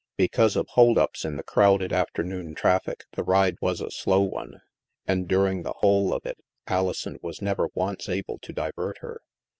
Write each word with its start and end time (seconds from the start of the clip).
Be 0.17 0.27
cause 0.27 0.55
of 0.55 0.67
hold 0.69 0.97
ups 0.97 1.25
in 1.25 1.35
the 1.35 1.43
crowded 1.43 1.93
afternoon 1.93 2.55
traffic, 2.55 3.05
the 3.11 3.21
ride 3.21 3.57
was 3.61 3.81
a 3.81 3.91
slow 3.91 4.21
one. 4.21 4.59
And 5.05 5.27
during 5.27 5.61
the 5.61 5.73
whole 5.77 6.11
of 6.11 6.25
it, 6.25 6.39
Alison 6.65 7.19
was 7.21 7.39
never 7.39 7.69
once 7.75 8.09
able 8.09 8.39
to 8.39 8.51
divert 8.51 8.97
her. 9.01 9.21